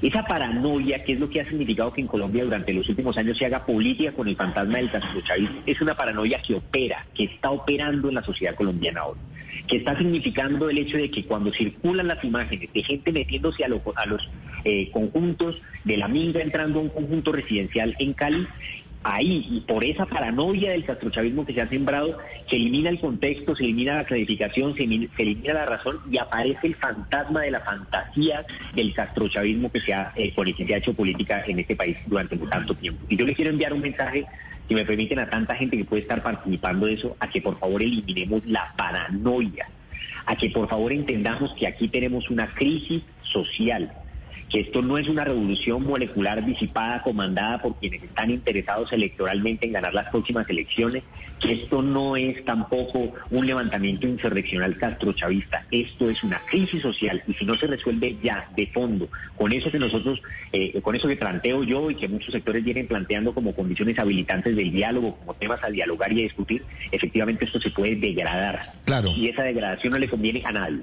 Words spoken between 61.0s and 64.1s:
que planteo yo y que muchos sectores vienen planteando como condiciones